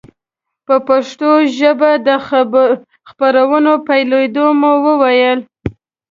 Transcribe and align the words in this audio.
په 0.65 0.75
پښتو 0.87 1.29
ژبه 1.57 1.91
د 2.07 2.09
خپرونو 3.09 3.71
پیلېدو 3.87 4.47
مو 4.59 4.73
وویل. 4.85 5.39